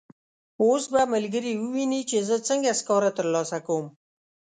[0.63, 3.85] اوس به ملګري وویني چې زه څنګه سکاره ترلاسه کوم.